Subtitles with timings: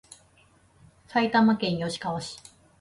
[1.05, 2.39] 埼玉県吉川市